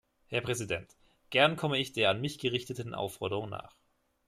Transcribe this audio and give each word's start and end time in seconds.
Herr 0.29 0.41
Präsident, 0.41 0.95
gern 1.29 1.55
komme 1.57 1.77
ich 1.77 1.93
der 1.93 2.09
an 2.09 2.21
mich 2.21 2.39
gerichteten 2.39 2.95
Aufforderung 2.95 3.49
nach. 3.49 3.75